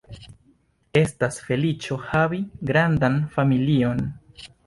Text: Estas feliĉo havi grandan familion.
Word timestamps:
Estas 1.01 1.37
feliĉo 1.49 1.99
havi 2.07 2.41
grandan 2.71 3.21
familion. 3.39 4.05